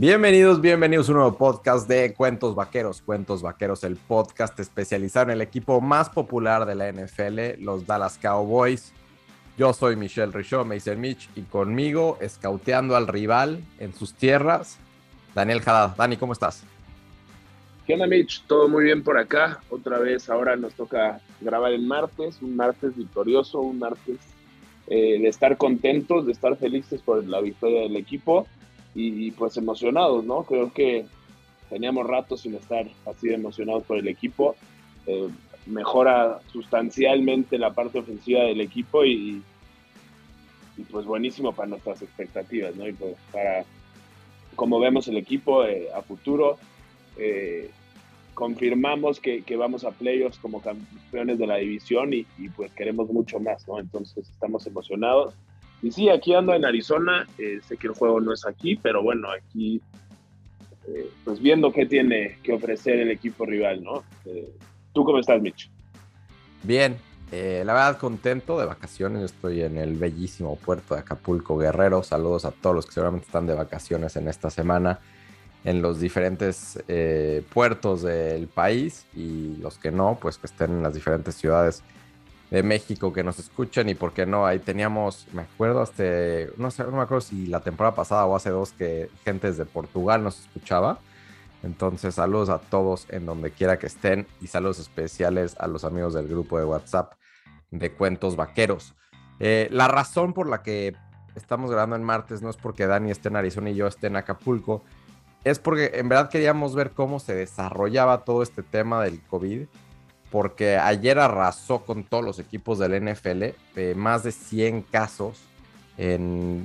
[0.00, 3.02] Bienvenidos, bienvenidos a un nuevo podcast de Cuentos Vaqueros.
[3.02, 8.16] Cuentos Vaqueros, el podcast especializado en el equipo más popular de la NFL, los Dallas
[8.16, 8.94] Cowboys.
[9.58, 14.78] Yo soy Michelle Richaud, me dice Mitch, y conmigo, escauteando al rival en sus tierras,
[15.34, 15.94] Daniel Haddad.
[15.96, 16.64] Dani, ¿cómo estás?
[17.86, 18.42] ¿Qué onda, Mitch?
[18.46, 19.60] Todo muy bien por acá.
[19.68, 24.16] Otra vez, ahora nos toca grabar el martes, un martes victorioso, un martes
[24.86, 28.46] eh, de estar contentos, de estar felices por la victoria del equipo
[28.94, 30.42] y pues emocionados, ¿no?
[30.42, 31.06] Creo que
[31.70, 34.56] teníamos rato sin estar así emocionados por el equipo.
[35.06, 35.28] Eh,
[35.66, 39.42] mejora sustancialmente la parte ofensiva del equipo y,
[40.90, 42.88] pues buenísimo para nuestras expectativas, ¿no?
[42.88, 43.64] Y pues para
[44.56, 46.58] como vemos el equipo eh, a futuro,
[47.16, 47.70] eh,
[48.34, 52.24] confirmamos que, vamos a playoffs como campeones de la división y,
[52.56, 53.78] pues queremos mucho más, ¿no?
[53.78, 55.34] Entonces estamos emocionados
[55.82, 59.02] y sí, aquí ando en Arizona, eh, sé que el juego no es aquí, pero
[59.02, 59.80] bueno, aquí
[60.86, 64.04] eh, pues viendo qué tiene que ofrecer el equipo rival, ¿no?
[64.26, 64.52] Eh,
[64.92, 65.70] ¿Tú cómo estás, Mitch?
[66.62, 66.98] Bien,
[67.32, 72.50] la verdad contento de vacaciones, estoy en el bellísimo puerto de Acapulco Guerrero, saludos a
[72.50, 74.98] todos los que seguramente están de vacaciones en esta semana
[75.64, 76.82] en los diferentes
[77.54, 81.84] puertos del país y los que no, pues que estén en las diferentes ciudades
[82.50, 86.02] de México que nos escuchan y por qué no, ahí teníamos, me acuerdo hasta,
[86.56, 89.66] no sé, no me acuerdo si la temporada pasada o hace dos que gente de
[89.66, 90.98] Portugal nos escuchaba.
[91.62, 96.14] Entonces, saludos a todos en donde quiera que estén y saludos especiales a los amigos
[96.14, 97.12] del grupo de WhatsApp
[97.70, 98.94] de Cuentos Vaqueros.
[99.38, 100.96] Eh, la razón por la que
[101.36, 104.16] estamos grabando en martes no es porque Dani esté en Arizona y yo esté en
[104.16, 104.82] Acapulco,
[105.44, 109.66] es porque en verdad queríamos ver cómo se desarrollaba todo este tema del COVID
[110.30, 113.42] porque ayer arrasó con todos los equipos del NFL,
[113.76, 115.38] eh, más de 100 casos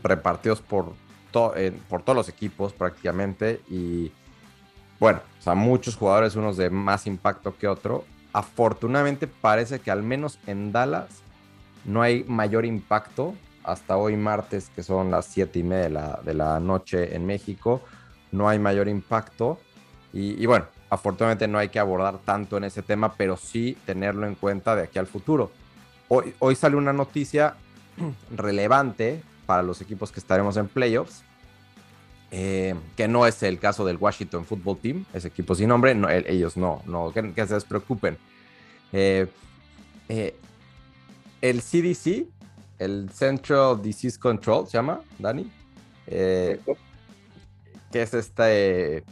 [0.01, 0.93] repartidos por,
[1.31, 3.59] todos los equipos prácticamente.
[3.69, 4.11] Y
[4.97, 8.05] bueno, o sea, muchos jugadores, unos de más impacto que otro.
[8.31, 11.21] Afortunadamente parece que al menos en Dallas
[11.83, 16.59] no hay mayor impacto hasta hoy martes, que son las 7 y media de la,
[16.61, 17.81] noche en México.
[18.31, 19.59] No hay mayor impacto.
[20.13, 24.35] Y bueno, afortunadamente no hay que abordar tanto en ese tema, pero sí tenerlo en
[24.35, 25.51] cuenta de aquí al futuro.
[26.07, 27.55] Hoy, hoy sale una noticia
[28.35, 31.23] relevante para los equipos que estaremos en playoffs,
[32.31, 36.09] eh, que no es el caso del Washington Football Team, ese equipo sin nombre, no,
[36.09, 38.17] ellos no, no que, se despreocupen.
[38.91, 39.27] Eh,
[40.09, 40.35] eh,
[41.41, 42.25] el CDC,
[42.79, 45.49] el Central Disease Control, se llama, Dani,
[46.05, 46.59] que
[47.93, 49.03] es este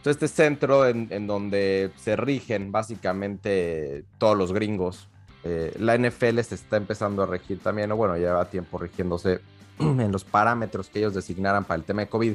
[0.00, 5.08] entonces, este centro en, donde se rigen básicamente todos los gringos,
[5.44, 9.42] eh, la NFL se está empezando a regir también, o bueno, lleva tiempo rigiéndose
[9.78, 12.32] en los parámetros que ellos designaran para el tema de COVID.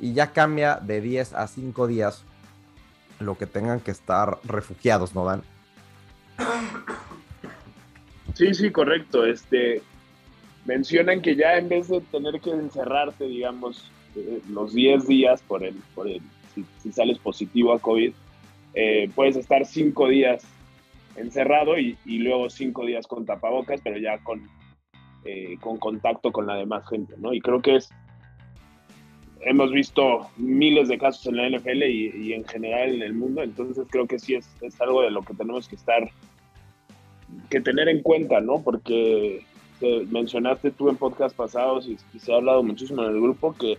[0.00, 2.24] Y ya cambia de 10 a 5 días
[3.20, 5.42] lo que tengan que estar refugiados, ¿no, Dan?
[8.34, 9.24] Sí, sí, correcto.
[9.24, 9.82] Este,
[10.64, 15.62] mencionan que ya en vez de tener que encerrarte, digamos, eh, los 10 días por
[15.62, 16.20] el, por el
[16.54, 18.12] si, sales positivo a COVID,
[18.74, 20.44] eh, puedes estar cinco días
[21.16, 24.48] encerrado y, luego cinco días con tapabocas, pero ya con,
[25.24, 27.34] eh, con contacto con la demás gente, ¿no?
[27.34, 27.90] Y creo que es,
[29.42, 33.86] hemos visto miles de casos en la NFL y, en general en el mundo, entonces
[33.90, 36.10] creo que sí es, es, algo de lo que tenemos que estar,
[37.50, 38.62] que tener en cuenta, ¿no?
[38.62, 39.44] Porque
[40.10, 43.78] mencionaste tú en podcast pasados y, y se ha hablado muchísimo en el grupo que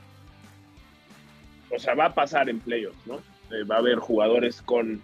[1.76, 3.16] o sea, va a pasar en playoffs, ¿no?
[3.52, 5.02] Eh, va a haber jugadores con,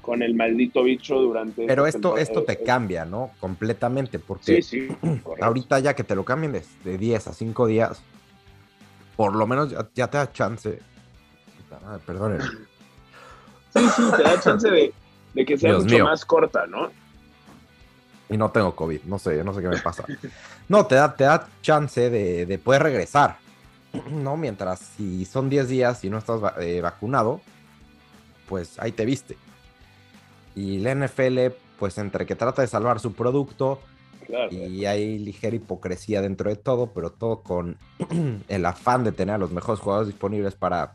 [0.00, 1.66] con el maldito bicho durante...
[1.66, 3.30] Pero esto, esto te cambia, ¿no?
[3.40, 4.96] Completamente, porque sí, sí,
[5.40, 8.02] ahorita ya que te lo cambien de, 10 a 5 días,
[9.16, 10.80] por lo menos ya, te da chance...
[12.04, 12.40] Perdón.
[13.72, 14.92] Sí, sí, te da chance de,
[15.46, 16.90] que sea mucho más corta, ¿no?
[18.28, 20.04] Y no tengo COVID, no sé, no sé qué me pasa.
[20.68, 23.38] No, te da, te da chance de, de poder regresar.
[24.10, 24.36] ¿no?
[24.36, 27.40] Mientras si son 10 días y no estás eh, vacunado,
[28.48, 29.36] pues ahí te viste.
[30.54, 33.80] Y la NFL, pues entre que trata de salvar su producto
[34.50, 37.76] y hay ligera hipocresía dentro de todo, pero todo con
[38.48, 40.92] el afán de tener a los mejores jugadores disponibles para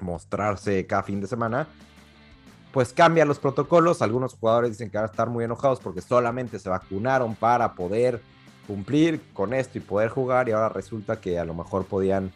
[0.00, 1.66] mostrarse cada fin de semana,
[2.72, 4.02] pues cambia los protocolos.
[4.02, 8.20] Algunos jugadores dicen que van a estar muy enojados porque solamente se vacunaron para poder
[8.66, 12.32] cumplir con esto y poder jugar y ahora resulta que a lo mejor podían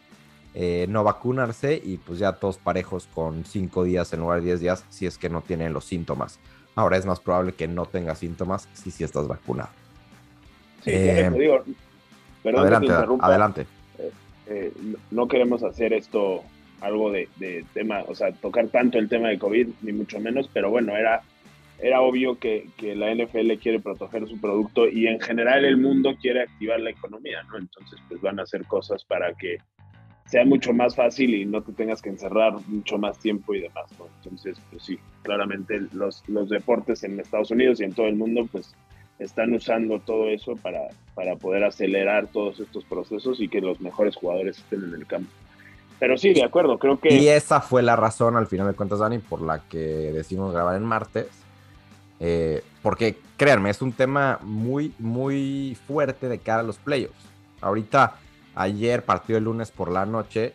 [0.55, 4.61] eh, no vacunarse y pues ya todos parejos con 5 días en lugar de 10
[4.61, 6.39] días si es que no tienen los síntomas.
[6.75, 9.71] Ahora es más probable que no tengas síntomas si sí estás vacunado.
[10.85, 11.65] Sí, eh, digo,
[12.45, 13.67] adelante, adelante.
[13.99, 14.13] Eh,
[14.47, 14.73] eh,
[15.11, 16.45] no queremos hacer esto
[16.81, 17.29] algo de,
[17.75, 21.23] tema, o sea, tocar tanto el tema de COVID, ni mucho menos, pero bueno, era,
[21.81, 26.17] era obvio que, que, la NFL quiere proteger su producto y en general el mundo
[26.21, 27.59] quiere activar la economía, ¿no?
[27.59, 29.59] Entonces, pues van a hacer cosas para que
[30.27, 33.87] sea mucho más fácil y no te tengas que encerrar mucho más tiempo y demás,
[33.99, 34.07] ¿no?
[34.17, 38.47] Entonces, pues sí, claramente los, los deportes en Estados Unidos y en todo el mundo,
[38.51, 38.75] pues
[39.19, 44.17] están usando todo eso para, para poder acelerar todos estos procesos y que los mejores
[44.17, 45.31] jugadores estén en el campo.
[45.99, 47.13] Pero sí, de acuerdo, creo que...
[47.13, 50.77] Y esa fue la razón, al final de cuentas, Dani, por la que decidimos grabar
[50.77, 51.27] en martes.
[52.20, 57.15] Eh, porque, créanme, es un tema muy, muy fuerte de cara a los playoffs.
[57.61, 58.17] Ahorita
[58.59, 60.53] Ayer, partido el lunes por la noche,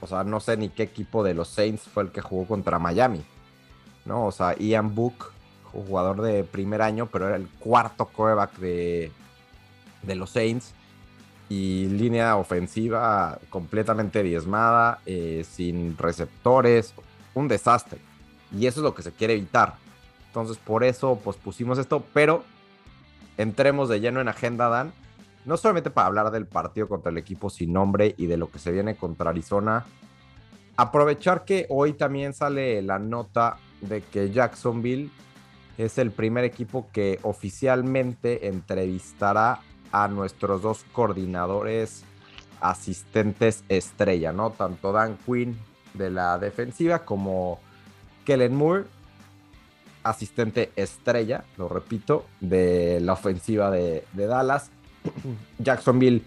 [0.00, 2.78] o sea, no sé ni qué equipo de los Saints fue el que jugó contra
[2.78, 3.22] Miami,
[4.06, 4.24] ¿no?
[4.24, 5.30] O sea, Ian Book,
[5.64, 9.12] jugador de primer año, pero era el cuarto coreback de,
[10.00, 10.72] de los Saints.
[11.50, 16.94] Y línea ofensiva completamente diezmada, eh, sin receptores,
[17.34, 17.98] un desastre.
[18.56, 19.74] Y eso es lo que se quiere evitar.
[20.30, 22.44] Entonces, por eso pospusimos esto, pero
[23.36, 24.92] entremos de lleno en agenda, Dan
[25.44, 28.58] no solamente para hablar del partido contra el equipo sin nombre y de lo que
[28.58, 29.84] se viene contra Arizona,
[30.76, 35.10] aprovechar que hoy también sale la nota de que Jacksonville
[35.78, 39.60] es el primer equipo que oficialmente entrevistará
[39.92, 42.04] a nuestros dos coordinadores
[42.60, 44.50] asistentes estrella, ¿no?
[44.50, 45.58] Tanto Dan Quinn
[45.94, 47.58] de la defensiva como
[48.24, 48.84] Kellen Moore,
[50.02, 54.70] asistente estrella, lo repito, de la ofensiva de, Dallas.
[55.58, 56.22] Jacksonville,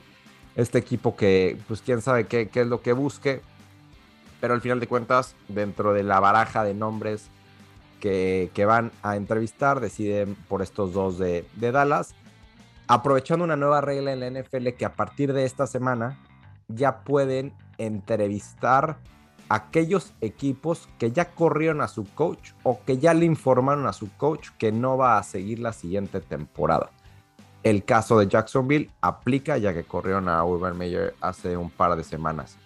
[0.55, 3.41] este equipo que, pues quién sabe qué, es lo que busque,
[4.39, 7.29] pero al final de cuentas, dentro de la baraja de nombres
[7.99, 12.13] que, van a entrevistar, deciden por estos dos de Dallas,
[12.87, 16.19] aprovechando una nueva regla en la NFL que a partir de esta semana
[16.67, 18.97] ya pueden entrevistar
[19.53, 24.11] aquellos equipos que ya corrieron a su coach o que ya le informaron a su
[24.17, 26.89] coach que no va a seguir la siguiente temporada.
[27.61, 32.03] El caso de Jacksonville aplica ya que corrieron a Urban Meyer hace un par de
[32.03, 32.57] semanas.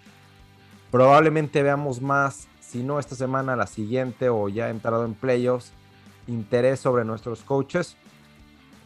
[0.89, 5.73] Probablemente veamos más, si no esta semana, la siguiente o ya entrado en playoffs,
[6.25, 7.97] interés sobre nuestros coaches.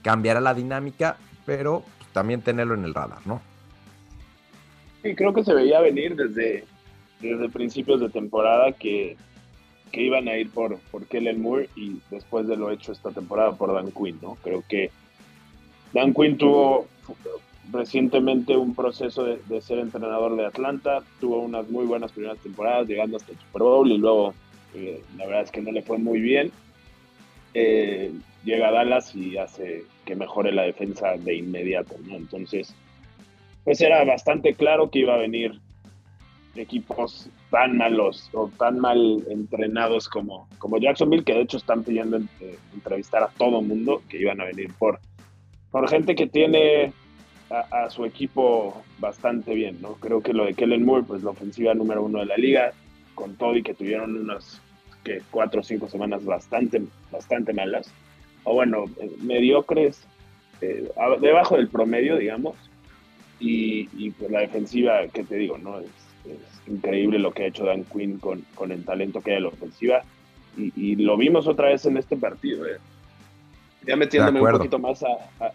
[0.01, 1.83] Cambiará la dinámica, pero
[2.13, 3.42] también tenerlo en el radar, ¿no?
[5.03, 6.65] Sí, creo que se veía venir desde,
[7.21, 9.18] desde principios de temporada que,
[9.91, 13.53] que iban a ir por, por Kellen Moore y después de lo hecho esta temporada
[13.53, 14.38] por Dan Quinn, ¿no?
[14.41, 14.91] Creo que
[15.94, 16.88] Dan Quinn tuvo
[17.71, 23.18] recientemente un proceso de, ser entrenador de Atlanta, tuvo unas muy buenas primeras temporadas, llegando
[23.18, 24.33] hasta el Super Bowl y luego
[24.74, 26.51] eh, la verdad es que no le fue muy bien.
[27.53, 28.12] Eh,
[28.44, 32.74] llega a Dallas y hace que mejore la defensa de inmediato, Entonces,
[33.63, 35.59] pues era bastante claro que iba a venir
[36.56, 42.18] equipos tan malos o tan mal entrenados como, como Jacksonville, que de hecho están pidiendo
[42.18, 45.00] eh, entrevistar a todo mundo, que iban a venir por
[45.71, 46.94] por gente que tiene
[47.50, 49.94] a, su equipo bastante bien, ¿no?
[49.95, 52.71] Creo que lo de Kellen Moore, pues la ofensiva número uno de la liga,
[53.15, 54.62] con todo y que tuvieron unas
[55.03, 56.81] que cuatro o cinco semanas bastante,
[57.12, 57.92] bastante malas,
[58.44, 60.07] o bueno, eh, mediocres,
[60.62, 60.89] eh,
[61.20, 62.55] debajo del promedio, digamos,
[63.39, 65.79] y, pues la defensiva, ¿qué te digo, no?
[65.79, 65.89] Es,
[66.68, 69.50] increíble lo que ha hecho Dan Quinn con, con el talento que hay en la
[69.50, 70.01] ofensiva,
[70.58, 72.77] y, y, lo vimos otra vez en este partido, ¿eh?
[73.86, 75.03] Ya metiéndome un poquito más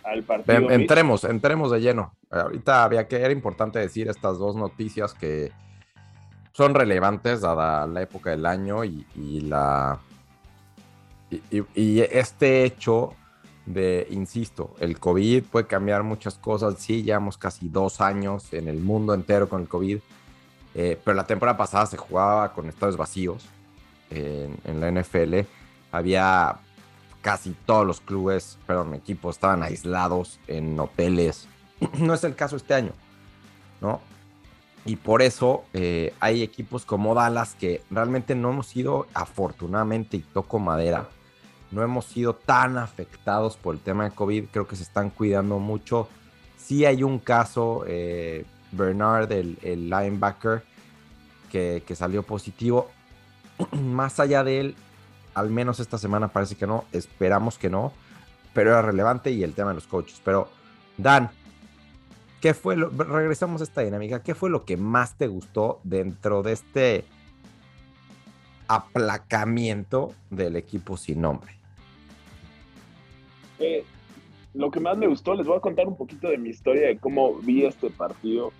[0.03, 0.71] al partido.
[0.71, 2.13] entremos, entremos de lleno.
[2.31, 5.53] Ahorita había que, era importante decir estas dos noticias que
[6.53, 9.05] son relevantes dada la época del año y,
[9.43, 10.01] la.
[11.31, 13.15] Y, este hecho
[13.65, 16.75] de, insisto, el COVID puede cambiar muchas cosas.
[16.79, 19.99] Sí, llevamos casi dos años en el mundo entero con el COVID.
[20.79, 23.47] Eh, pero la temporada pasada se jugaba con estadios vacíos
[24.11, 25.41] en, en la NFL.
[25.91, 26.59] Había
[27.23, 31.49] casi todos los clubes, perdón, equipos estaban aislados en hoteles.
[31.99, 32.93] no es el caso este año,
[33.81, 34.01] ¿no?
[34.85, 40.21] Y por eso eh, hay equipos como Dallas que realmente no hemos sido, afortunadamente, y
[40.21, 41.09] toco madera,
[41.73, 44.45] no hemos sido tan afectados por el tema de COVID.
[44.53, 46.09] Creo que se están cuidando mucho.
[46.57, 50.63] Sí hay un caso, eh, Bernard, el, linebacker,
[51.51, 52.91] que, salió positivo.
[53.73, 54.77] Más allá de él,
[55.35, 57.93] al menos esta semana parece que no, esperamos que no,
[58.53, 60.21] pero era relevante y el tema de los coaches.
[60.25, 60.49] Pero,
[60.99, 61.31] Dan,
[62.41, 66.43] ¿qué fue lo, regresamos a esta dinámica, ¿qué fue lo que más te gustó dentro
[66.43, 67.05] de este
[68.69, 71.57] aplacamiento del equipo sin nombre?
[73.59, 73.85] Eh,
[74.57, 76.99] lo que más me gustó, les voy a contar un poquito de mi historia de
[76.99, 78.53] cómo vi este partido.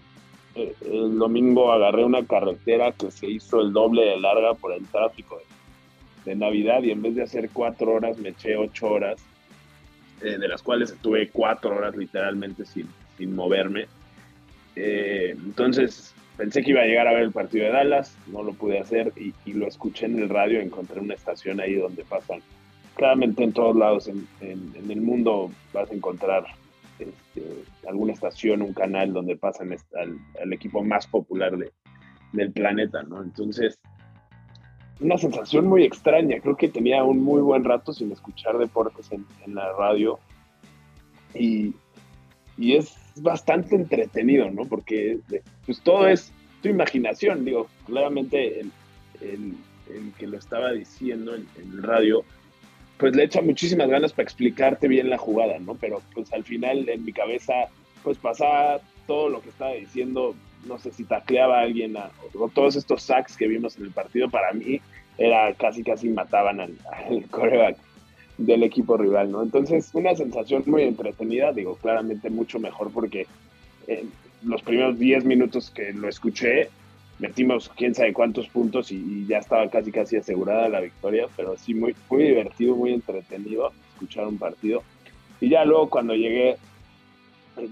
[0.55, 4.87] eh, el domingo agarré una carretera que se hizo el doble de larga por el
[4.87, 5.39] tráfico
[6.25, 9.23] de, Navidad y en vez de hacer cuatro horas me eché ocho horas,
[10.23, 13.87] eh, de las cuales estuve cuatro horas literalmente sin, sin moverme.
[14.75, 18.53] Eh, entonces pensé que iba a llegar a ver el partido de Dallas, no lo
[18.53, 22.41] pude hacer y, lo escuché en el radio, encontré una estación ahí donde pasan,
[22.97, 26.47] claramente en todos lados en, el mundo vas a encontrar
[26.99, 31.71] este, alguna estación, un canal donde pasan al, equipo más popular de,
[32.33, 33.23] del planeta, ¿no?
[33.23, 33.79] Entonces,
[34.99, 36.41] una sensación muy extraña.
[36.41, 40.19] Creo que tenía un muy buen rato sin escuchar deportes en, la radio
[41.35, 41.75] y,
[42.57, 44.65] y, es bastante entretenido, ¿no?
[44.65, 45.19] Porque
[45.67, 48.61] pues todo es tu imaginación, digo, claramente
[49.21, 49.55] el,
[50.19, 52.25] que lo estaba diciendo en, en el radio
[52.99, 55.75] pues le echa muchísimas ganas para explicarte bien la jugada, ¿no?
[55.75, 57.69] Pero pues al final en mi cabeza,
[58.03, 60.35] pues pasaba todo lo que estaba diciendo,
[60.67, 61.97] no sé si tacleaba a alguien,
[62.35, 64.81] o todos estos sacks que vimos en el partido, para mí
[65.19, 66.77] era casi casi mataban al,
[67.31, 67.77] coreback
[68.39, 69.43] del equipo rival, ¿no?
[69.43, 73.27] Entonces, una sensación muy entretenida, digo, claramente mucho mejor porque
[73.87, 74.11] en
[74.43, 76.69] los primeros 10 minutos que lo escuché,
[77.19, 81.75] metimos quién sabe cuántos puntos y, ya estaba casi casi asegurada la victoria, pero sí
[81.75, 84.83] muy, muy divertido, muy entretenido escuchar un partido.
[85.41, 86.57] Y ya luego cuando llegué,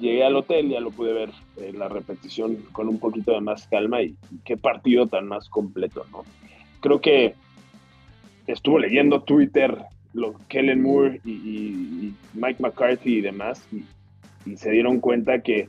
[0.00, 3.66] llegué al hotel ya lo pude ver eh, la repetición con un poquito de más
[3.68, 6.24] calma y, qué partido tan más completo, ¿no?
[6.80, 7.34] Creo que
[8.46, 9.76] estuvo leyendo Twitter,
[10.12, 13.66] lo, Kellen Moore y, Mike McCarthy y demás,
[14.44, 15.68] y se dieron cuenta que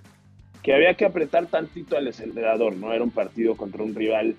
[0.65, 2.91] que había que apretar tantito al acelerador, ¿no?
[2.91, 4.35] Era un partido contra un rival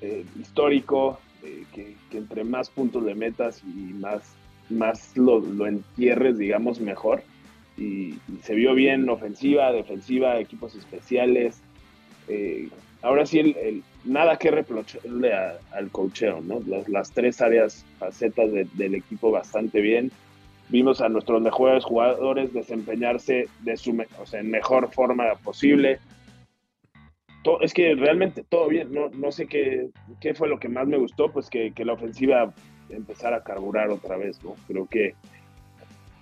[0.00, 4.34] eh, histórico, eh, que, entre más puntos de metas y más,
[4.68, 7.22] más lo, entierres, digamos, mejor.
[7.78, 11.62] Y, se vio bien ofensiva, defensiva, equipos especiales.
[12.26, 12.68] Eh,
[13.02, 13.54] ahora sí,
[14.04, 15.34] nada que reprocharle
[15.70, 16.62] al cocheo, ¿no?
[16.88, 20.10] Las, tres áreas, facetas del equipo bastante bien
[20.68, 25.98] vimos a nuestros mejores jugadores desempeñarse de su o sea, en mejor forma posible.
[27.60, 29.88] es que realmente todo bien, no, no sé qué,
[30.20, 32.52] qué, fue lo que más me gustó, pues que, que, la ofensiva
[32.88, 34.54] empezara a carburar otra vez, ¿no?
[34.66, 35.14] Creo que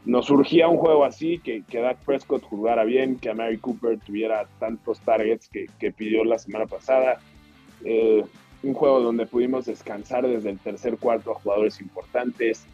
[0.05, 3.99] nos surgía un juego así, que, que Dak Prescott jugara bien, que a Mary Cooper
[4.01, 7.21] tuviera tantos targets que, que pidió la semana pasada.
[7.85, 8.25] Eh,
[8.63, 12.67] un juego donde pudimos descansar desde el tercer cuarto a jugadores importantes.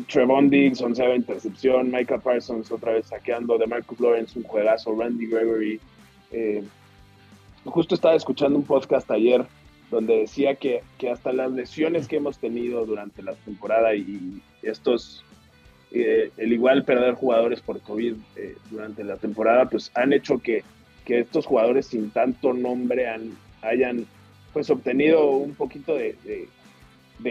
[0.00, 5.26] Trevon Diggs, onceava intercepción, Micah Parsons otra vez saqueando, de Marcus Lawrence un juegazo, Randy
[5.26, 5.80] Gregory.
[6.30, 6.62] Eh,
[7.64, 9.44] justo estaba escuchando un podcast ayer
[9.90, 15.22] donde decía que, que, hasta las lesiones que hemos tenido durante la temporada y estos,
[15.90, 20.64] eh, el igual perder jugadores por COVID eh, durante la temporada, pues han hecho que,
[21.04, 23.06] que estos jugadores sin tanto nombre
[23.60, 24.06] hayan
[24.54, 26.16] pues obtenido un poquito de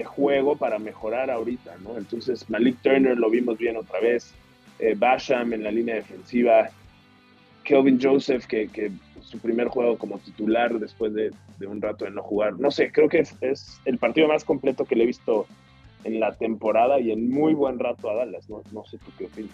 [0.03, 1.97] juego para mejorar ahorita, ¿no?
[1.97, 4.33] Entonces, Malik Turner lo vimos bien otra vez,
[4.79, 6.69] eh, Basham en la línea defensiva,
[7.63, 11.31] Kelvin Joseph, que, que su primer juego como titular después de,
[11.65, 12.59] un rato de no jugar.
[12.59, 15.45] No sé, creo que es, el partido más completo que le he visto
[16.03, 18.49] en la temporada y en muy buen rato a Dallas.
[18.49, 19.51] No, no sé tú qué opinas.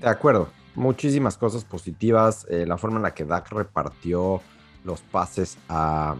[0.00, 2.46] De acuerdo, muchísimas cosas positivas.
[2.48, 4.40] Eh, la forma en la que Dak repartió
[4.84, 6.16] los pases a,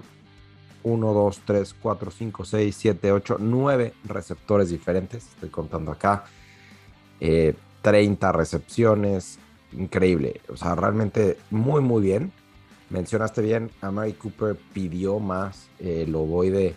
[0.83, 5.27] 1, 2, 3, 4, 5, 6, 7, 8, 9 receptores diferentes.
[5.27, 6.25] Estoy contando acá.
[7.19, 7.59] 30
[8.29, 9.39] eh, recepciones.
[9.73, 10.41] Increíble.
[10.49, 12.33] O sea, realmente muy, muy bien.
[12.91, 16.75] Mencionaste bien, a Mary Cooper pidió más el ovoide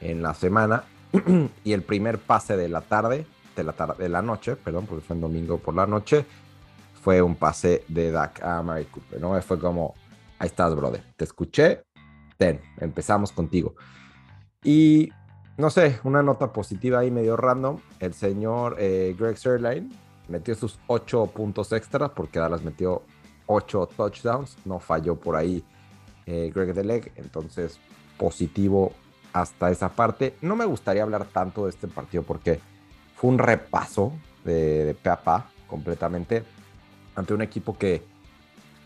[0.00, 0.84] en la semana.
[1.64, 5.04] y el primer pase de la tarde, de la, tarde, de la noche, perdón, porque
[5.04, 6.24] fue en domingo por la noche,
[7.02, 9.40] fue un pase de Dak a Mary Cooper, ¿no?
[9.42, 9.94] Fue como,
[10.38, 11.04] ahí estás, brother.
[11.16, 11.84] Te escuché,
[12.78, 13.74] empezamos contigo.
[14.62, 15.10] Y
[15.56, 17.78] no sé, una nota positiva ahí medio random.
[17.98, 19.90] El señor eh, Greg Sirline
[20.28, 23.02] metió sus ocho puntos extras porque Dallas metió
[23.46, 24.56] ocho touchdowns.
[24.64, 25.64] No falló por ahí
[26.26, 27.12] eh, Greg Deleg.
[27.16, 27.78] Entonces,
[28.16, 28.92] positivo
[29.32, 30.36] hasta esa parte.
[30.40, 32.60] No me gustaría hablar tanto de este partido porque
[33.16, 34.12] fue un repaso
[34.44, 34.96] de, de
[35.66, 36.44] completamente
[37.14, 38.02] ante un equipo que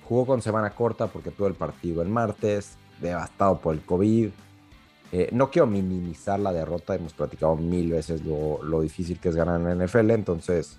[0.09, 4.31] jugó con semana corta porque tuvo el partido el martes, devastado por el COVID.
[5.13, 9.61] Eh, no quiero minimizar la derrota, hemos platicado mil veces lo, difícil que es ganar
[9.61, 10.79] en la NFL, entonces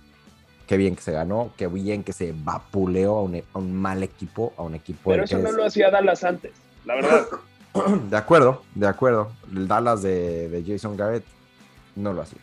[0.66, 4.62] qué bien que se ganó, qué bien que se vapuleó a un, mal equipo, a
[4.62, 5.10] un equipo...
[5.10, 6.52] Pero eso no lo hacía Dallas antes,
[6.84, 7.26] la verdad.
[8.10, 9.32] de acuerdo, de acuerdo.
[9.50, 11.24] El Dallas de, Jason Garrett
[11.96, 12.40] no lo hacía.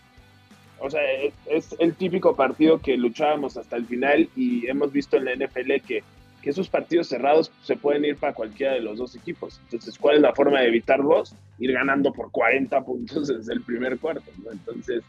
[0.80, 1.02] O sea,
[1.46, 5.86] es, el típico partido que luchábamos hasta el final y hemos visto en la NFL
[5.88, 6.04] que
[6.46, 9.60] que esos partidos cerrados se pueden ir para cualquiera de los dos equipos.
[9.64, 11.34] Entonces, ¿cuál es la forma de evitarlos?
[11.58, 14.30] Ir ganando por 40 puntos desde el primer cuarto.
[14.52, 15.02] Entonces,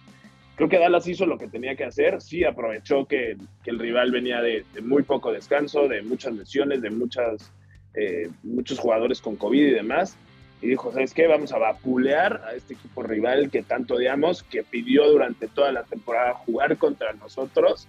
[0.54, 2.22] creo que Dallas hizo lo que tenía que hacer.
[2.22, 7.52] Sí, aprovechó que, el rival venía de, muy poco descanso, de muchas lesiones, de muchas,
[7.92, 10.16] eh, muchos jugadores con COVID y demás.
[10.62, 11.26] Y dijo, ¿sabes qué?
[11.26, 15.82] Vamos a vapulear a este equipo rival que tanto odiamos, que pidió durante toda la
[15.82, 17.86] temporada jugar contra nosotros.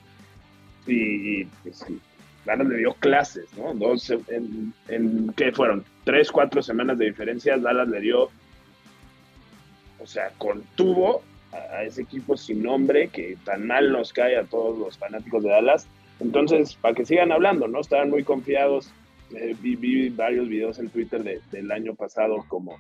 [0.85, 1.85] Y, pues,
[2.47, 3.73] Dallas le dio clases, ¿no?
[3.73, 5.83] Dos, en, ¿qué fueron?
[6.05, 8.29] Tres, cuatro semanas de diferencia, Dallas le dio,
[9.99, 14.77] o sea, contuvo a, ese equipo sin nombre que tan mal nos cae a todos
[14.79, 15.87] los fanáticos de Dallas.
[16.21, 17.81] Entonces, para que sigan hablando, ¿no?
[17.81, 18.91] Estaban muy confiados.
[19.35, 22.77] Eh, vi, varios videos en Twitter del año pasado como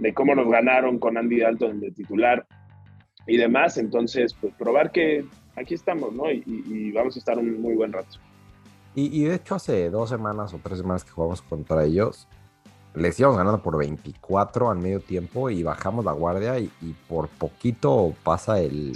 [0.00, 2.44] de cómo nos ganaron con Andy Dalton de titular
[3.28, 3.78] y demás.
[3.78, 6.32] Entonces, pues probar que aquí estamos, ¿no?
[6.32, 8.18] Y vamos a estar un muy buen rato.
[8.96, 12.28] Y, de hecho hace dos semanas o tres semanas que jugamos contra ellos,
[12.94, 16.70] les íbamos ganando por 24 al medio tiempo y bajamos la guardia y,
[17.08, 18.92] por poquito pasa el,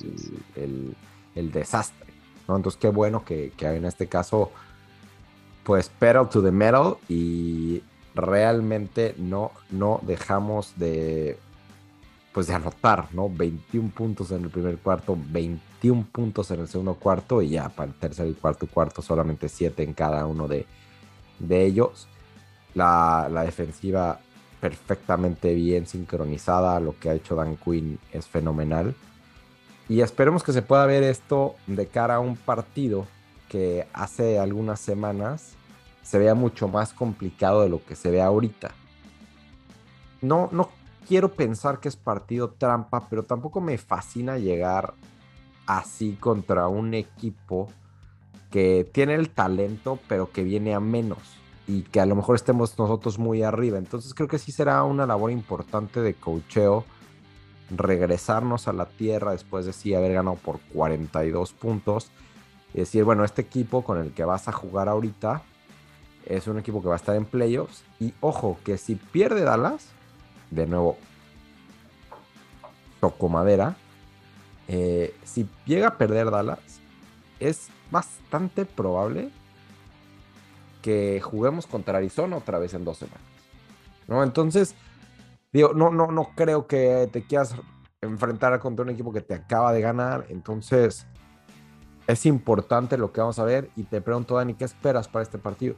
[1.34, 2.12] desastre.
[2.46, 2.56] ¿no?
[2.56, 4.52] Entonces qué bueno que, que, en este caso,
[5.64, 7.82] pues pedal to the metal y
[8.14, 11.38] realmente no, no dejamos de,
[12.46, 13.28] de anotar, ¿no?
[13.28, 17.90] 21 puntos en el primer cuarto, 21 puntos en el segundo cuarto y ya para
[17.90, 20.66] el tercer y cuarto cuarto solamente 7 en cada uno de,
[21.50, 22.08] ellos.
[22.74, 24.20] La, defensiva
[24.60, 28.94] perfectamente bien sincronizada, lo que ha hecho Dan Quinn es fenomenal.
[29.88, 33.06] Y esperemos que se pueda ver esto de cara a un partido
[33.48, 35.54] que hace algunas semanas
[36.02, 38.70] se vea mucho más complicado de lo que se ve ahorita.
[40.20, 40.70] No, no
[41.08, 44.92] quiero pensar que es partido trampa, pero tampoco me fascina llegar
[45.66, 47.68] así contra un equipo
[48.50, 51.18] que tiene el talento, pero que viene a menos
[51.66, 53.78] y que a lo mejor estemos nosotros muy arriba.
[53.78, 56.84] Entonces creo que sí será una labor importante de cocheo
[57.70, 62.10] regresarnos a la tierra después de sí haber ganado por 42 puntos
[62.72, 65.42] y decir, bueno, este equipo con el que vas a jugar ahorita
[66.24, 69.88] es un equipo que va a estar en playoffs y ojo que si pierde Dallas
[70.50, 70.96] de nuevo,
[73.00, 73.76] toco madera.
[74.66, 76.80] Eh, si llega a perder Dallas,
[77.40, 79.30] es bastante probable
[80.82, 83.20] que juguemos contra Arizona otra vez en dos semanas.
[84.06, 84.22] ¿no?
[84.22, 84.74] Entonces,
[85.52, 87.54] digo, no, no, no creo que te quieras
[88.00, 90.26] enfrentar contra un equipo que te acaba de ganar.
[90.28, 91.06] Entonces,
[92.06, 93.70] es importante lo que vamos a ver.
[93.76, 95.76] Y te pregunto, Dani, ¿qué esperas para este partido?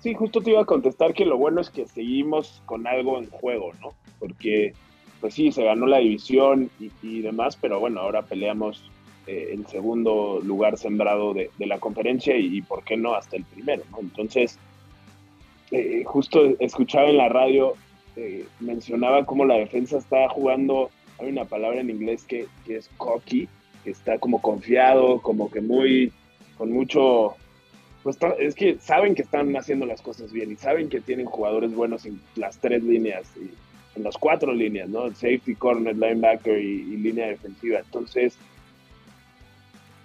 [0.00, 3.28] Sí, justo te iba a contestar que lo bueno es que seguimos con algo en
[3.28, 3.92] juego, ¿no?
[4.18, 4.72] Porque,
[5.20, 6.70] pues sí, se ganó la división
[7.02, 8.90] y, demás, pero bueno, ahora peleamos
[9.26, 13.82] eh, el segundo lugar sembrado de, la conferencia y, ¿por qué no, hasta el primero,
[13.90, 13.98] ¿no?
[14.00, 14.58] Entonces,
[15.70, 17.74] eh, justo escuchaba en la radio,
[18.16, 22.88] eh, mencionaba cómo la defensa está jugando, hay una palabra en inglés que, que es
[22.96, 23.48] cocky,
[23.84, 26.10] que está como confiado, como que muy,
[26.56, 27.36] con mucho
[28.02, 31.74] pues es que saben que están haciendo las cosas bien y saben que tienen jugadores
[31.74, 33.50] buenos en las tres líneas, y
[33.96, 35.10] en las cuatro líneas, ¿no?
[35.10, 37.80] Safety, corner, linebacker y, línea defensiva.
[37.80, 38.38] Entonces,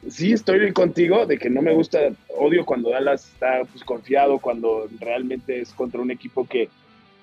[0.09, 1.99] sí estoy contigo de que no me gusta,
[2.37, 6.67] odio cuando Dallas está pues, confiado, cuando realmente es contra un equipo que,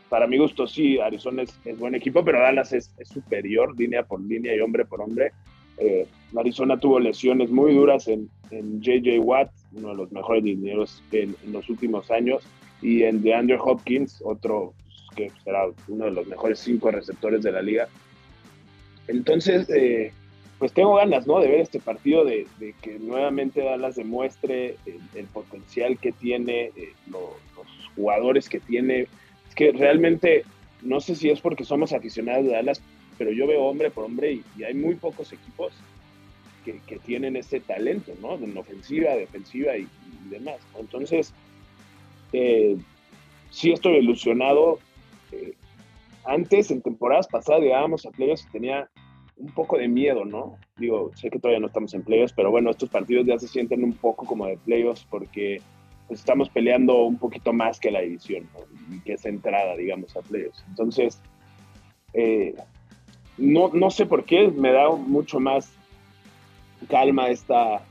[0.08, 4.54] para mi gusto, sí, Arizona es, buen equipo, pero Dallas es, superior línea por línea
[4.54, 5.32] y hombre por hombre.
[5.76, 6.06] Eh,
[6.40, 11.34] Arizona tuvo lesiones muy duras en, en JJ Watt, uno de los mejores dineros en,
[11.50, 12.42] los últimos años,
[12.80, 14.74] y en DeAndre Hopkins, otro
[15.14, 17.88] que será uno de los mejores cinco receptores de la liga.
[19.08, 20.12] Entonces, eh,
[20.58, 21.38] pues tengo ganas, ¿no?
[21.40, 22.46] De ver este partido, de,
[22.80, 24.76] que nuevamente Dallas demuestre
[25.14, 27.20] el, potencial que tiene, eh, los
[27.94, 29.06] jugadores que tiene.
[29.48, 30.44] Es que realmente,
[30.80, 32.80] no sé si es porque somos aficionados de Dallas,
[33.18, 35.74] pero yo veo hombre por hombre y hay muy pocos equipos
[36.64, 38.34] que, tienen ese talento, ¿no?
[38.34, 39.88] En ofensiva, defensiva y,
[40.30, 40.58] demás.
[40.78, 41.34] Entonces,
[42.32, 42.76] eh,
[43.50, 44.78] sí estoy ilusionado.
[45.30, 45.54] Eh,
[46.24, 48.88] antes, en temporadas pasadas, llegábamos a playoffs y tenía
[49.36, 50.56] un poco de miedo, ¿no?
[50.76, 53.82] Digo, sé que todavía no estamos en playoffs, pero bueno, estos partidos ya se sienten
[53.82, 55.60] un poco como de playoffs porque
[56.06, 58.94] pues, estamos peleando un poquito más que la división, ¿no?
[58.94, 60.64] Y que es entrada, digamos, a playoffs.
[60.68, 61.20] Entonces,
[62.14, 62.54] eh,
[63.38, 65.72] no, no sé por qué, me da mucho más
[66.88, 67.82] calma esta,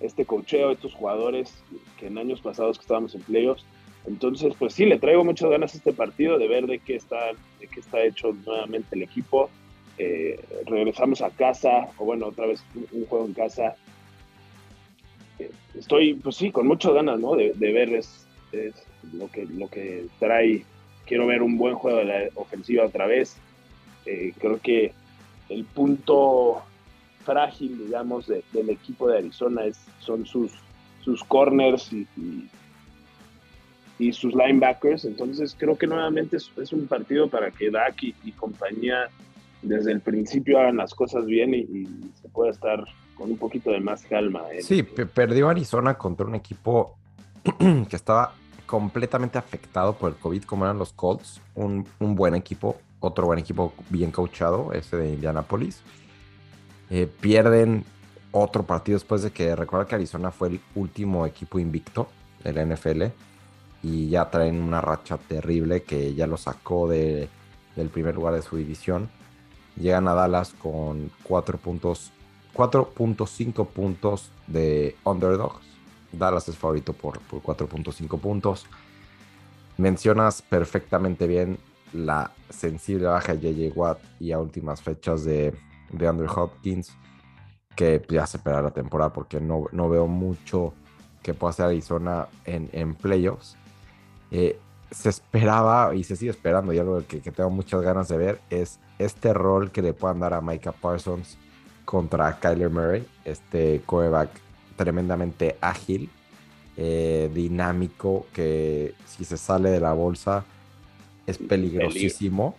[0.00, 1.62] este cocheo, estos jugadores
[1.98, 3.64] que en años pasados que estábamos en playoffs.
[4.06, 7.32] Entonces, pues sí, le traigo muchas ganas a este partido de ver de qué está,
[7.60, 9.48] de qué está hecho nuevamente el equipo.
[9.96, 13.76] Eh, regresamos a casa, o bueno, otra vez un, juego en casa.
[15.38, 17.34] Eh, estoy, pues sí, con muchas ganas, ¿no?
[17.34, 18.26] De, ver es
[19.12, 20.64] lo que, lo que trae.
[21.06, 23.36] Quiero ver un buen juego de la ofensiva otra vez.
[24.06, 24.92] Eh, creo que
[25.48, 26.62] el punto
[27.24, 30.52] frágil, digamos, del equipo de Arizona es, son sus,
[31.02, 32.06] sus corners y,
[33.98, 35.04] y, sus linebackers.
[35.04, 39.08] Entonces creo que nuevamente es, un partido para que Dak y, compañía
[39.62, 41.86] desde el principio hagan las cosas bien y,
[42.20, 42.84] se pueda estar
[43.16, 44.42] con un poquito de más calma.
[44.60, 46.96] Sí, perdió Arizona contra un equipo
[47.88, 48.34] que estaba
[48.66, 53.38] completamente afectado por el COVID, como eran los Colts, un, un buen equipo, otro buen
[53.38, 55.82] equipo bien coachado, ese de Indianapolis.
[56.90, 57.84] Eh, pierden
[58.32, 62.08] otro partido después de que recuerda que Arizona fue el último equipo invicto
[62.42, 63.04] de la NFL
[63.82, 67.28] y ya traen una racha terrible que ya lo sacó de,
[67.76, 69.08] del primer lugar de su división.
[69.76, 72.12] Llegan a Dallas con 4 puntos,
[72.54, 75.64] 4.5 puntos de underdogs.
[76.12, 78.66] Dallas es favorito por, por 4.5 puntos.
[79.76, 81.58] Mencionas perfectamente bien
[81.92, 85.54] la sensible baja de JJ Watt y a últimas fechas de,
[85.98, 86.92] de Andrew Hopkins,
[87.76, 90.74] que ya se espera la temporada porque no, no veo mucho
[91.22, 93.56] que pueda hacer Arizona en, en playoffs.
[94.30, 94.58] Eh,
[94.90, 98.40] se esperaba y se sigue esperando, y algo que, que, tengo muchas ganas de ver
[98.50, 101.36] es este rol que le puedan dar a Micah Parsons
[101.84, 104.30] contra Kyler Murray, este coreback
[104.76, 106.10] tremendamente ágil,
[106.76, 110.44] eh, dinámico, que si se sale de la bolsa
[111.26, 112.56] es peligrosísimo.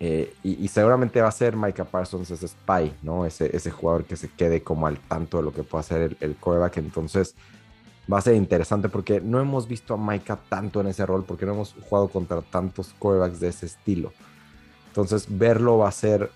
[0.00, 3.26] Eh, y, seguramente va a ser Micah Parsons ese spy, ¿no?
[3.26, 6.16] Ese, ese jugador que se quede como al tanto de lo que puede hacer el,
[6.20, 6.76] el coreback.
[6.76, 7.34] Entonces
[8.10, 11.46] va a ser interesante porque no hemos visto a Micah tanto en ese rol, porque
[11.46, 14.12] no hemos jugado contra tantos corebacks de ese estilo.
[14.86, 16.30] Entonces verlo va a ser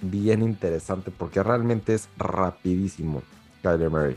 [0.00, 3.22] bien interesante porque realmente es rapidísimo
[3.62, 4.16] Kyler Murray.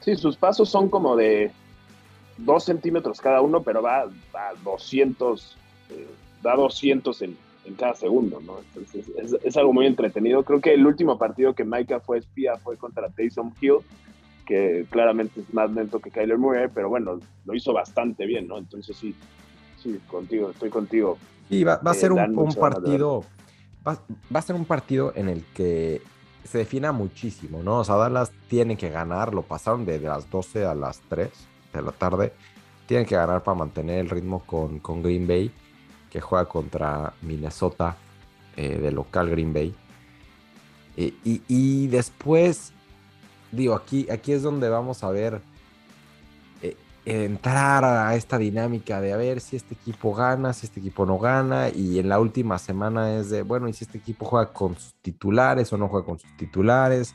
[0.00, 1.50] Sí, sus pasos son como de
[2.36, 5.56] dos centímetros cada uno, pero va a 200,
[5.90, 6.08] eh,
[6.42, 8.58] da 200 en, en cada segundo, ¿no?
[8.58, 9.10] Entonces
[9.42, 10.42] es, algo muy entretenido.
[10.44, 13.78] Creo que el último partido que Micah fue espía fue contra Taysom Hill,
[14.46, 18.58] que claramente es más lento que Kyler Murray, pero bueno, lo hizo bastante bien, ¿no?
[18.58, 19.14] Entonces sí,
[19.82, 21.18] sí, contigo, estoy contigo.
[21.48, 23.24] Y va, a eh, ser un, partido,
[23.86, 23.98] va,
[24.32, 26.02] a ser un partido en el que
[26.44, 27.80] se defina muchísimo, ¿no?
[27.80, 31.30] O sea, Dallas tiene que ganar, lo pasaron de, las 12 a las 3
[31.72, 32.32] de la tarde,
[32.86, 35.50] tienen que ganar para mantener el ritmo con, con Green Bay
[36.14, 37.96] que juega contra Minnesota
[38.54, 39.74] eh, de local Green Bay.
[40.96, 42.72] y, después,
[43.50, 45.40] digo, aquí, aquí es donde vamos a ver
[46.62, 51.04] eh, entrar a esta dinámica de a ver si este equipo gana, si este equipo
[51.04, 51.68] no gana.
[51.70, 54.94] Y en la última semana es de, bueno, y si este equipo juega con sus
[55.02, 57.12] titulares o no juega con sus titulares.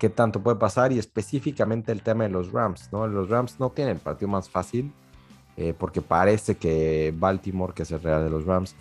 [0.00, 0.90] ¿Qué tanto puede pasar?
[0.90, 3.06] Y específicamente el tema de los Rams, ¿no?
[3.06, 4.92] Los Rams no tienen el partido más fácil
[5.56, 8.74] eh, porque parece que Baltimore, que es el real de los Rams,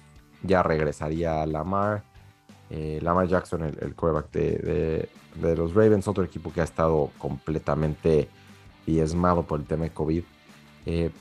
[0.44, 2.04] ya regresaría a Lamar.
[2.70, 5.10] Eh, Lamar Jackson, el, el quarterback de,
[5.56, 8.30] los Ravens, otro equipo que ha estado completamente
[8.86, 10.24] diezmado por el tema de COVID.
[10.86, 11.12] Eh,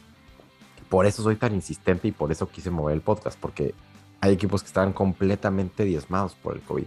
[0.89, 3.75] por eso soy tan insistente y por eso quise mover el podcast, porque
[4.21, 6.87] hay equipos que están completamente diezmados por el COVID.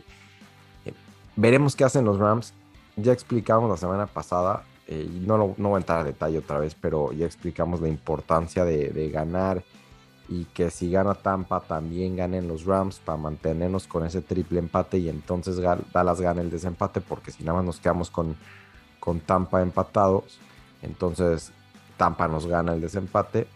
[1.35, 2.53] veremos qué hacen los Rams.
[2.95, 6.75] Ya explicamos la semana pasada eh, no, no voy a entrar a detalle otra vez,
[6.75, 9.63] pero ya explicamos la importancia de, ganar
[10.27, 14.97] y que si gana Tampa también ganen los Rams para mantenernos con ese triple empate
[14.97, 15.59] y entonces
[15.93, 18.35] Dallas gana el desempate porque si nada más nos quedamos con,
[18.99, 20.39] con Tampa empatados,
[20.81, 21.51] entonces
[21.97, 23.47] Tampa nos gana el desempate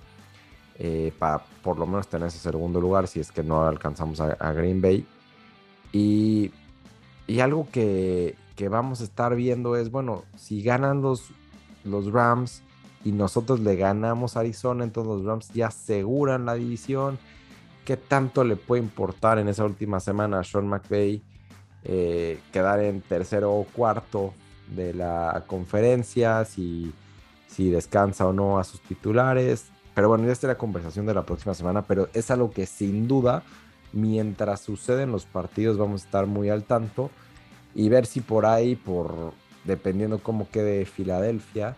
[0.80, 4.52] eh, para por lo menos tener ese segundo lugar si es que no alcanzamos a,
[4.54, 5.06] Green Bay.
[5.92, 6.52] Y,
[7.26, 11.30] y algo que, que vamos a estar viendo es, bueno, si ganan los,
[11.86, 12.63] los Rams
[13.06, 17.20] y nosotros le ganamos a Arizona, entonces los Rams ya aseguran la división.
[17.86, 21.22] ¿Qué tanto le puede importar en esa última semana a Sean McVay
[21.84, 24.34] eh, quedar en tercero o cuarto
[24.76, 26.91] de la conferencia, si,
[27.48, 29.67] si descansa o no a sus titulares?
[29.93, 33.08] Pero bueno, ya está la conversación de la próxima semana, pero es algo que sin
[33.08, 33.43] duda,
[33.93, 37.12] mientras suceden los partidos, vamos a estar muy al tanto
[37.78, 41.76] y ver si por ahí, por dependiendo cómo quede Filadelfia,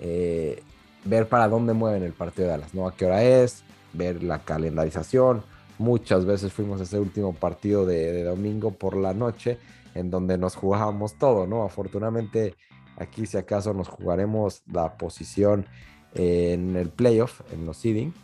[0.00, 0.62] eh,
[1.04, 2.88] ver para dónde mueven el partido de Dallas, ¿no?
[2.88, 3.62] A qué hora es,
[3.92, 5.42] ver la calendarización.
[5.76, 9.58] Muchas veces fuimos a ese último partido de, domingo por la noche,
[9.94, 11.62] en donde nos jugábamos todo, ¿no?
[11.62, 12.54] Afortunadamente,
[12.96, 15.66] aquí si acaso nos jugaremos la posición
[16.14, 18.14] en el playoff, en los seeding,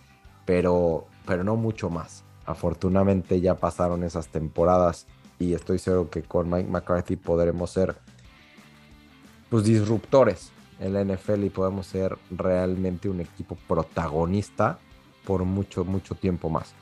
[0.47, 2.25] pero, pero no mucho más.
[2.47, 5.07] Afortunadamente ya pasaron esas temporadas
[5.39, 7.95] y estoy seguro que con Mike McCarthy podremos ser
[9.51, 14.79] pues disruptores en la NFL y podemos ser realmente un equipo protagonista
[15.25, 16.75] por mucho, mucho tiempo más.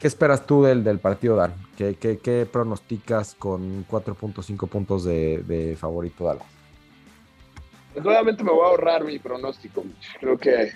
[0.00, 1.54] ¿Qué esperas tú del, del partido, Dan?
[1.76, 6.46] ¿Qué, qué, pronosticas con 4.5 puntos de, favorito Dallas?
[8.02, 9.84] Nuevamente me voy a ahorrar mi pronóstico.
[10.20, 10.72] Creo que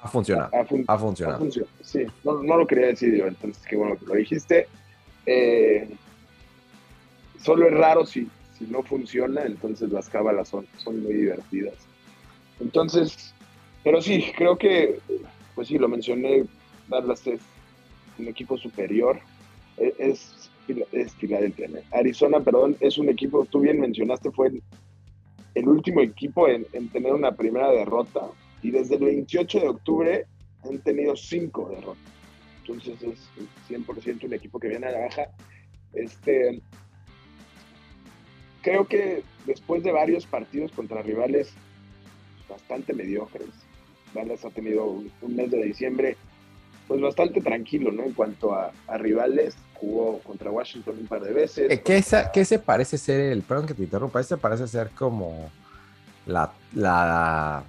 [0.00, 0.50] ha funcionado.
[0.86, 1.46] Ha, funcionado.
[1.80, 4.68] Sí, no, lo quería decir yo, entonces qué bueno que lo dijiste.
[5.26, 5.88] Eh,
[7.42, 8.28] solo es raro si,
[8.58, 11.74] si no funciona, entonces las cábalas son, son muy divertidas.
[12.60, 13.34] Entonces,
[13.82, 14.98] pero sí, creo que,
[15.54, 16.44] pues sí, lo mencioné,
[16.88, 17.40] Dallas es
[18.18, 19.18] un equipo superior,
[19.78, 20.50] e, es,
[20.92, 21.68] es Filadelfia.
[21.92, 24.52] Arizona, perdón, es un equipo, tú bien mencionaste, fue
[25.54, 28.28] el, último equipo en, tener una primera derrota
[28.62, 30.26] y desde el 28 de octubre
[30.64, 32.19] han tenido cinco derrotas.
[32.74, 33.28] Entonces es
[33.68, 35.30] 100% un equipo que viene a la baja.
[35.92, 36.60] Este,
[38.62, 41.52] creo que después de varios partidos contra rivales
[42.48, 43.48] bastante mediocres,
[44.14, 46.16] Dallas ha tenido un mes de diciembre
[46.90, 48.02] pues bastante tranquilo, ¿no?
[48.02, 51.70] En cuanto a, rivales, jugó contra Washington un par de veces.
[51.70, 52.02] Eh, ¿Qué,
[52.32, 55.52] ¿Qué, se parece ser el, perdón que te interrumpa, ese parece ser como
[56.26, 57.62] la, la,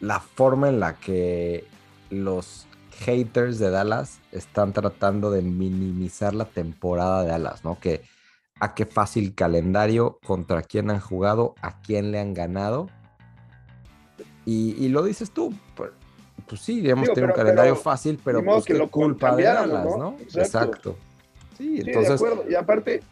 [0.00, 1.64] la forma en la que
[2.10, 2.66] los
[3.00, 7.78] haters de Dallas están tratando de minimizar la temporada de Dallas, ¿no?
[7.80, 8.02] Que
[8.60, 12.88] a qué fácil calendario, contra quién han jugado, a quién le han ganado.
[14.44, 15.90] Y, y lo dices tú, pues,
[16.46, 20.16] pues sí, digamos tener un calendario fácil, pero pues que lo culpa de Dallas, ¿no?
[20.34, 20.96] Exacto.
[21.56, 22.20] Sí, entonces.
[22.20, 22.50] de acuerdo.
[22.50, 23.02] Y aparte,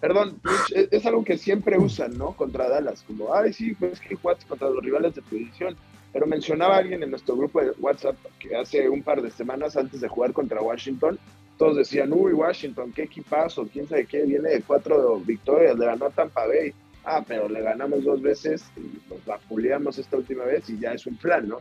[0.00, 0.40] perdón,
[0.74, 2.32] es, algo que siempre usan, ¿no?
[2.32, 5.76] Contra Dallas, como, ay, sí, pues que juegas contra los rivales de tu división.
[6.14, 10.00] Pero mencionaba alguien en nuestro grupo de WhatsApp que hace un par de semanas antes
[10.00, 11.18] de jugar contra Washington,
[11.58, 16.06] todos decían, uy, Washington, qué equipazo, quién sabe qué, viene de cuatro victorias, le ganó
[16.06, 16.72] a Tampa Bay.
[17.04, 21.06] Ah, pero le ganamos dos veces y nos vapuleamos esta última vez y ya es
[21.06, 21.58] un plan, ¿no?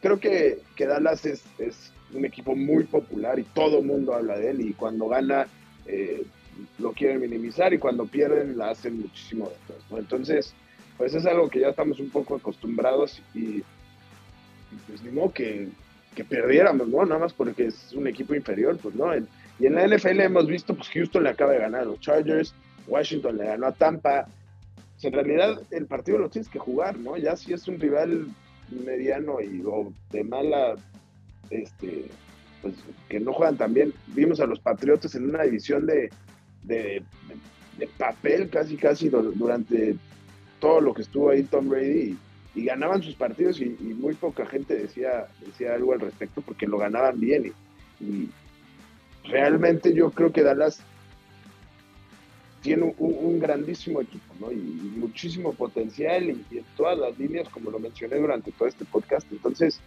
[0.00, 4.38] creo que, que Dallas es, es, un equipo muy popular y todo el mundo habla
[4.38, 5.48] de él y cuando gana
[5.86, 6.24] eh,
[6.78, 9.98] lo quieren minimizar y cuando pierden la hacen muchísimo después, ¿no?
[9.98, 10.54] Entonces,
[10.96, 13.62] pues es algo que ya estamos un poco acostumbrados y,
[14.86, 15.68] pues ni modo que,
[16.14, 17.04] que, perdiéramos, ¿no?
[17.04, 19.14] Nada más porque es un equipo inferior, pues no.
[19.16, 22.54] y en la NFL hemos visto, pues Houston le acaba de ganar a los Chargers,
[22.86, 24.26] Washington le ganó a Tampa.
[25.02, 27.16] En realidad el partido lo tienes que jugar, ¿no?
[27.16, 28.28] Ya si es un rival
[28.70, 30.74] mediano y o de mala,
[31.50, 32.06] este,
[32.62, 32.74] pues
[33.08, 33.92] que no juegan tan bien.
[34.08, 36.10] Vimos a los Patriotas en una división de,
[36.64, 37.02] de,
[37.98, 39.96] papel casi, casi durante
[40.58, 42.16] todo lo que estuvo ahí Tom Brady
[42.54, 46.78] y, ganaban sus partidos y, muy poca gente decía, decía algo al respecto porque lo
[46.78, 47.52] ganaban bien
[48.00, 48.28] y
[49.24, 50.82] realmente yo creo que Dallas
[52.66, 54.50] tiene un, grandísimo equipo, ¿no?
[54.50, 59.30] Y, muchísimo potencial y, en todas las líneas, como lo mencioné durante todo este podcast.
[59.30, 59.80] Entonces,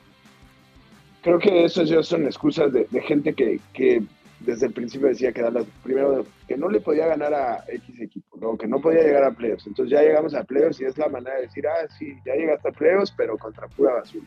[1.21, 4.01] creo que eso ya son excusas de, gente que, que,
[4.41, 8.37] desde el principio decía que Dallas, primero, que no le podía ganar a X equipo,
[8.39, 8.57] ¿no?
[8.57, 9.67] Que no podía llegar a playoffs.
[9.67, 12.69] Entonces ya llegamos a playoffs y es la manera de decir, ah, sí, ya llegaste
[12.69, 14.25] a playoffs, pero contra pura basura.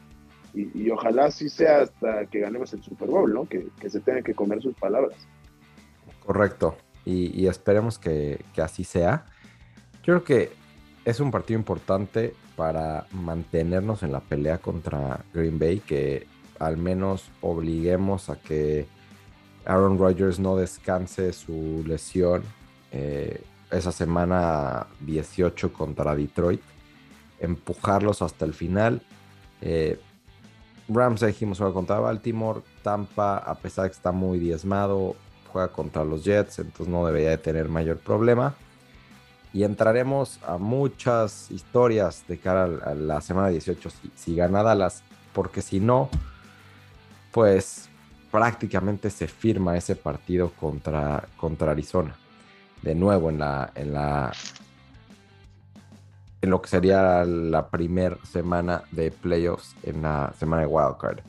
[0.55, 3.49] Y, ojalá sí sea hasta que ganemos el Super Bowl, ¿no?
[3.49, 5.17] Que, que se tenga que comer sus palabras.
[6.27, 9.27] Correcto y, esperemos que, así sea.
[10.05, 10.53] Yo creo que
[11.05, 16.27] es un partido importante para mantenernos en la pelea contra Green Bay, que
[16.59, 18.87] al menos obliguemos a que
[19.65, 22.43] Aaron Rodgers no descanse su lesión
[22.91, 26.61] eh, esa semana 18 contra Detroit,
[27.41, 29.03] empujarlos hasta el final.
[29.61, 29.99] Eh,
[30.89, 35.17] Rams dijimos ahora contra Baltimore, Tampa, a pesar de que está muy diezmado,
[35.53, 38.55] juega contra los Jets, entonces no debería de tener mayor problema.
[39.53, 45.03] Y entraremos a muchas historias de cara a la semana 18 si, gana Dallas,
[45.35, 46.09] porque si no,
[47.33, 47.91] pues
[48.33, 52.17] prácticamente se firma ese partido contra, contra Arizona.
[52.81, 54.33] De nuevo en la, en la
[56.41, 61.21] en lo que sería la primera semana de playoffs en la semana de wildcard.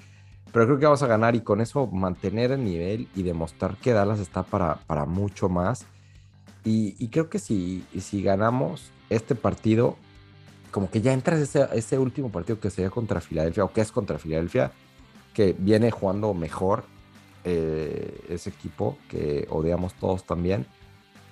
[0.51, 3.93] Pero creo que vamos a ganar y con eso mantener el nivel y demostrar que
[3.93, 5.85] Dallas está para, para mucho más.
[6.65, 9.97] Y, creo que si, si ganamos este partido,
[10.71, 13.91] como que ya entras ese, ese último partido que sería contra Filadelfia, o que es
[13.91, 14.71] contra Filadelfia,
[15.33, 16.85] que viene jugando mejor
[17.45, 20.65] eh, ese equipo que odiamos todos también,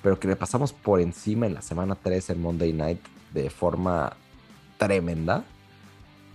[0.03, 2.99] pero que le pasamos por encima en la semana 3 en Monday Night
[3.33, 4.13] de forma
[4.77, 5.45] tremenda.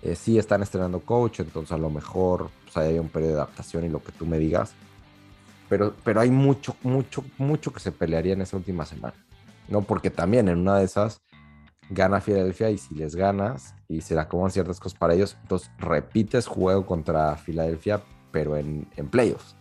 [0.03, 3.85] Eh, sí están estrenando coach, entonces a lo mejor pues, hay un periodo de adaptación
[3.85, 4.73] y lo que tú me digas.
[5.69, 9.15] Pero, pero hay mucho, mucho, mucho que se pelearía en esa última semana.
[9.69, 9.83] ¿no?
[9.83, 11.21] Porque también en una de esas,
[11.91, 15.71] gana Filadelfia y si les ganas y se le acomodan ciertas cosas para ellos, entonces
[15.79, 19.56] repites juego contra Filadelfia, pero en playoffs.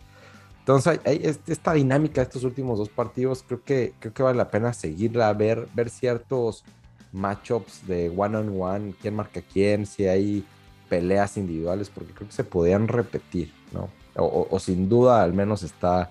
[0.66, 4.50] Entonces, hay, esta dinámica de estos últimos dos partidos, creo que, creo que vale la
[4.50, 6.64] pena seguirla, ver, ver ciertos
[7.12, 10.44] matchups de one on one, quién marca quién, si hay
[10.88, 13.90] peleas individuales, porque creo que se podían repetir, ¿no?
[14.16, 16.10] O, sin duda, al menos está,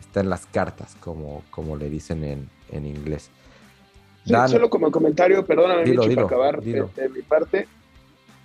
[0.00, 3.30] está en las cartas, como, como le dicen en, en inglés.
[4.48, 7.68] solo como comentario, perdóname, para acabar de, mi parte.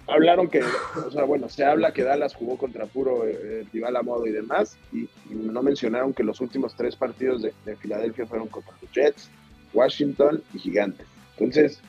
[0.10, 0.62] Hablaron que,
[1.06, 4.32] o sea, bueno, se habla que Dallas jugó contra puro eh, rival a modo y
[4.32, 8.91] demás, y, no mencionaron que los últimos tres partidos de, de Filadelfia fueron contra los
[8.91, 9.30] Jets,
[9.74, 11.08] Washington y Gigantes.
[11.38, 11.80] Entonces,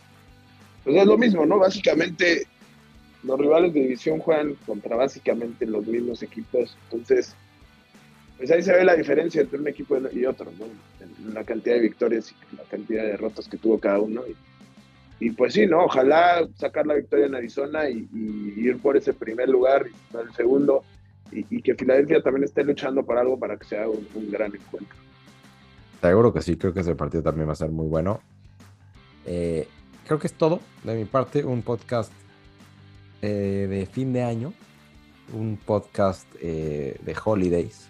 [0.85, 1.59] pues es lo mismo, ¿no?
[1.59, 2.47] Básicamente,
[3.23, 6.77] los rivales de división juegan contra básicamente los mismos equipos.
[6.85, 7.35] Entonces,
[8.39, 10.67] pues ahí se ve la diferencia entre un equipo y otro, ¿no?
[11.05, 14.23] En la cantidad de victorias y la cantidad de derrotas que tuvo cada uno.
[14.27, 14.35] Y,
[15.29, 15.85] pues sí, ¿no?
[15.85, 18.09] Ojalá sacar la victoria en Arizona y,
[18.57, 20.83] ir por ese primer lugar y el segundo.
[21.31, 24.97] Y, que Filadelfia también esté luchando por algo para que sea un, un gran encuentro.
[26.01, 28.21] Seguro que sí, creo que ese partido también va a ser muy bueno.
[29.27, 29.69] Eh,
[30.07, 31.45] creo que es todo de mi parte.
[31.45, 32.13] Un podcast
[33.21, 34.55] eh, de fin de año.
[35.35, 37.89] Un podcast eh, de holidays.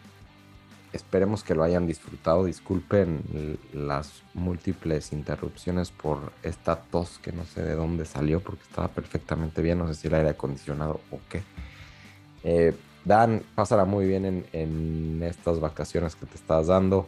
[0.93, 2.45] Esperemos que lo hayan disfrutado.
[2.45, 8.89] Disculpen las múltiples interrupciones por esta tos que no sé de dónde salió porque estaba
[8.89, 9.79] perfectamente bien.
[9.79, 12.75] No sé si el aire acondicionado o qué.
[13.05, 17.07] Dan, pásala muy bien en, en estas vacaciones que te estás dando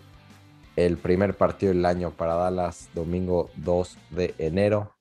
[0.77, 4.95] el primer partido del año para Dallas, domingo 2 de enero,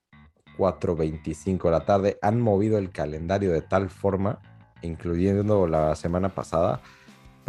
[0.57, 2.19] 4.25 de la tarde.
[2.21, 4.39] Han movido el calendario de tal forma,
[4.81, 6.81] incluyendo la semana pasada,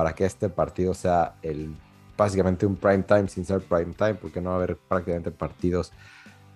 [0.02, 1.76] para que este partido sea el,
[2.16, 5.92] básicamente un prime time sin ser prime time, porque no va a haber prácticamente partidos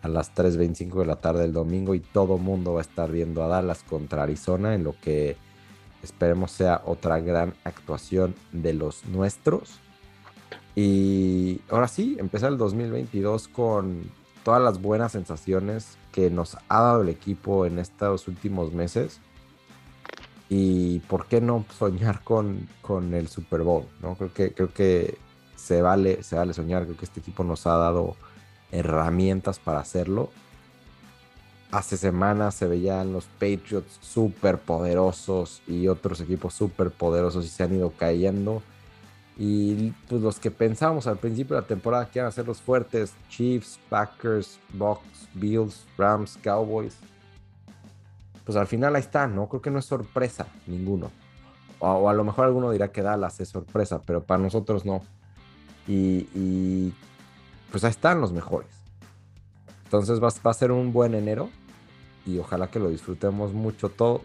[0.02, 3.44] a las 3.25 de la tarde del domingo y todo mundo va a estar viendo
[3.44, 5.36] a Dallas contra Arizona en lo que
[6.02, 9.78] esperemos sea otra gran actuación de los nuestros
[10.74, 14.10] y ahora sí, empezar el 2022 con
[14.42, 19.20] todas las buenas sensaciones que nos ha dado el equipo en estos últimos meses.
[20.48, 24.14] Y por qué no soñar con, con el Super Bowl, ¿no?
[24.14, 25.18] Creo que, creo que
[25.56, 28.16] se vale, se vale soñar, creo que este equipo nos ha dado
[28.70, 30.30] herramientas para hacerlo.
[31.72, 37.64] Hace semanas se veían los Patriots súper poderosos y otros equipos súper poderosos y se
[37.64, 38.62] han ido cayendo
[39.38, 42.60] y pues los que pensábamos al principio de la temporada que iban a ser los
[42.60, 46.96] fuertes, Chiefs, Packers, Bucks, Bills, Rams, Cowboys,
[48.46, 49.48] pues al final ahí está, ¿no?
[49.48, 51.10] Creo que no es sorpresa ninguno.
[51.80, 55.02] O, a lo mejor alguno dirá que Dallas es sorpresa, pero para nosotros no.
[55.88, 56.94] Y,
[57.72, 58.70] pues ahí están los mejores.
[59.84, 61.50] Entonces va, a ser un buen enero
[62.24, 64.22] y ojalá que lo disfrutemos mucho todos.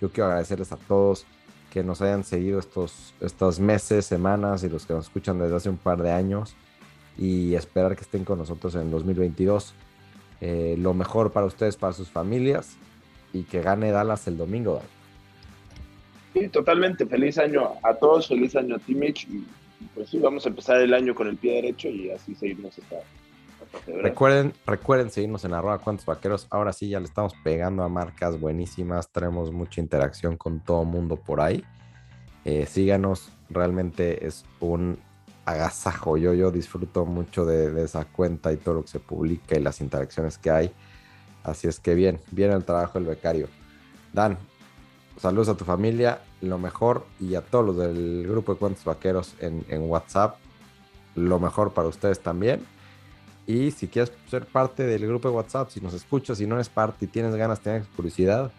[0.00, 1.26] Yo quiero agradecerles a todos
[1.72, 5.68] que nos hayan seguido estos, estos meses, semanas y los que nos escuchan desde hace
[5.68, 6.54] un par de años
[7.16, 9.74] y esperar que estén con nosotros en 2022.
[10.40, 12.76] Eh, lo mejor para ustedes, para sus familias
[13.38, 14.82] y que gane Dallas el domingo.
[16.32, 17.06] Sí, totalmente.
[17.06, 19.44] Feliz año a todos, feliz año a Timich y
[19.94, 22.96] pues sí, vamos a empezar el año con el pie derecho y así seguirnos hasta
[23.86, 26.46] Recuerden, recuerden seguirnos en arroba cuantos vaqueros.
[26.50, 29.10] Ahora sí, ya le estamos pegando a marcas buenísimas.
[29.10, 31.64] Tenemos mucha interacción con todo mundo por ahí.
[32.44, 34.98] Eh, síganos, realmente es un
[35.44, 36.16] agasajo.
[36.16, 39.80] Yo, yo disfruto mucho de, esa cuenta y todo lo que se publica y las
[39.80, 40.72] interacciones que hay.
[41.44, 43.48] Así es que bien, bien el trabajo del becario.
[44.12, 44.38] Dan,
[45.16, 49.34] saludos a tu familia, lo mejor y a todos los del grupo de cuentos vaqueros
[49.40, 50.36] en, WhatsApp.
[51.14, 52.64] Lo mejor para ustedes también
[53.48, 56.68] y si quieres ser parte del grupo de WhatsApp, si nos escuchas, si no eres
[56.68, 58.52] parte y tienes ganas, tienes curiosidad,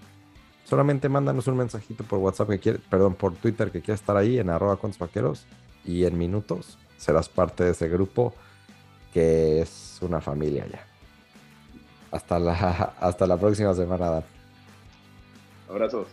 [0.65, 4.39] solamente mándanos un mensajito por WhatsApp que quieres, perdón, por Twitter que quieres estar ahí
[4.39, 5.45] en arroba con vaqueros
[5.85, 8.33] y en minutos serás parte de ese grupo
[9.13, 10.88] que es una familia ya.
[12.11, 12.53] Hasta la,
[12.99, 14.23] hasta la próxima semana, Dan.
[15.69, 16.07] Abrazos.